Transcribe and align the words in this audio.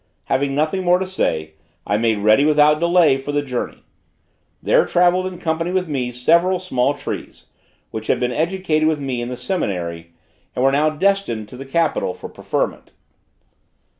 Having 0.23 0.55
nothing 0.55 0.83
more 0.83 0.97
to 0.97 1.05
say, 1.05 1.53
I 1.85 1.95
made 1.95 2.17
ready, 2.23 2.43
without 2.43 2.79
delay, 2.79 3.19
for 3.19 3.31
the 3.31 3.43
journey. 3.43 3.83
There 4.59 4.83
travelled 4.83 5.27
in 5.27 5.37
company 5.37 5.69
with 5.71 5.87
me 5.87 6.11
several 6.11 6.57
small 6.57 6.95
trees, 6.95 7.45
which 7.91 8.07
had 8.07 8.19
been 8.19 8.31
educated 8.33 8.87
with 8.87 8.99
me 8.99 9.21
in 9.21 9.29
the 9.29 9.37
seminary, 9.37 10.13
and 10.55 10.65
were 10.65 10.71
now 10.71 10.89
destined 10.89 11.49
to 11.49 11.55
the 11.55 11.65
capital 11.67 12.15
for 12.15 12.29
preferment. 12.29 12.93